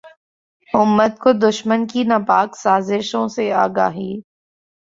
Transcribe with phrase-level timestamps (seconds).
[0.73, 4.11] امت کو دشمن کی ناپاک سازشوں سے آگاہی